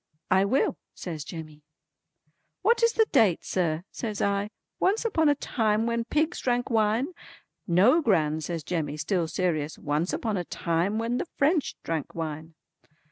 [0.31, 1.61] "I will" says Jemmy.
[2.63, 4.49] "What is the date sir?" says I.
[4.79, 7.09] "Once upon a time when pigs drank wine?"
[7.67, 12.55] "No Gran," says Jemmy, still serious; "once upon a time when the French drank wine."